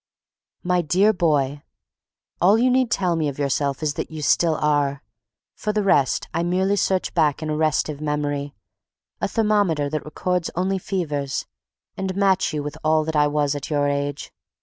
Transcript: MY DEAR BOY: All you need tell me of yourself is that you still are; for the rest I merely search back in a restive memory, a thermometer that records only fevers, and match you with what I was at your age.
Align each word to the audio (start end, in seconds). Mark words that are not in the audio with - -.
MY 0.63 0.81
DEAR 0.81 1.13
BOY: 1.13 1.61
All 2.41 2.57
you 2.57 2.71
need 2.71 2.89
tell 2.89 3.15
me 3.15 3.27
of 3.29 3.37
yourself 3.37 3.83
is 3.83 3.93
that 3.93 4.09
you 4.09 4.23
still 4.23 4.55
are; 4.55 5.03
for 5.53 5.71
the 5.71 5.83
rest 5.83 6.27
I 6.33 6.41
merely 6.41 6.75
search 6.75 7.13
back 7.13 7.43
in 7.43 7.51
a 7.51 7.55
restive 7.55 8.01
memory, 8.01 8.55
a 9.21 9.27
thermometer 9.27 9.91
that 9.91 10.03
records 10.03 10.49
only 10.55 10.79
fevers, 10.79 11.45
and 11.95 12.15
match 12.15 12.51
you 12.51 12.63
with 12.63 12.79
what 12.83 13.15
I 13.15 13.27
was 13.27 13.53
at 13.53 13.69
your 13.69 13.87
age. 13.87 14.31